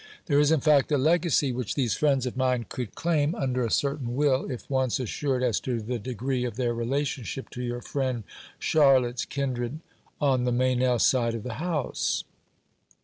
There 0.25 0.39
is, 0.39 0.51
in 0.51 0.61
fact, 0.61 0.91
a 0.91 0.97
legacy 0.97 1.51
which 1.51 1.75
these 1.75 1.93
friends 1.93 2.25
of 2.25 2.35
mine 2.35 2.65
could 2.67 2.95
claim, 2.95 3.35
under 3.35 3.63
a 3.63 3.69
certain 3.69 4.15
will, 4.15 4.49
if 4.49 4.67
once 4.67 4.99
assured 4.99 5.43
as 5.43 5.59
to 5.59 5.79
the 5.79 5.99
degree 5.99 6.43
of 6.43 6.55
their 6.55 6.73
relationship 6.73 7.51
to 7.51 7.61
your 7.61 7.81
friend 7.83 8.23
Charlotte's 8.57 9.25
kindred 9.25 9.79
on 10.19 10.43
the 10.45 10.51
Meynell 10.51 10.97
side 10.97 11.35
of 11.35 11.43
the 11.43 11.53
house. 11.61 12.23